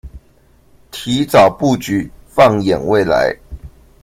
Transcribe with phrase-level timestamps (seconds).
[0.89, 3.37] 提早布局放眼未來